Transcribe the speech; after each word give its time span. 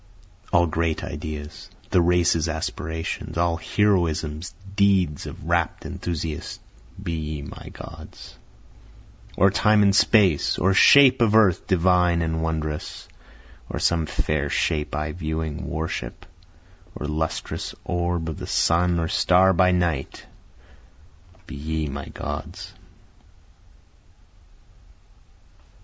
All 0.51 0.65
great 0.65 1.03
ideas, 1.03 1.69
the 1.91 2.01
races' 2.01 2.49
aspirations, 2.49 3.37
All 3.37 3.55
heroisms, 3.59 4.51
deeds 4.75 5.27
of 5.27 5.45
rapt 5.47 5.85
enthusiasts, 5.85 6.59
Be 7.03 7.11
ye 7.11 7.41
my 7.43 7.69
Gods. 7.71 8.35
Or 9.37 9.51
Time 9.51 9.83
and 9.83 9.95
Space, 9.95 10.57
Or 10.57 10.73
shape 10.73 11.21
of 11.21 11.35
Earth 11.35 11.67
divine 11.67 12.23
and 12.23 12.41
wondrous, 12.41 13.07
Or 13.69 13.77
some 13.77 14.07
fair 14.07 14.49
shape 14.49 14.95
I 14.95 15.11
viewing, 15.11 15.69
worship, 15.69 16.25
Or 16.95 17.05
lustrous 17.05 17.75
orb 17.83 18.27
of 18.27 18.49
sun 18.49 18.99
or 18.99 19.07
star 19.07 19.53
by 19.53 19.69
night, 19.69 20.25
Be 21.45 21.53
ye 21.55 21.85
my 21.87 22.05
Gods. 22.07 22.73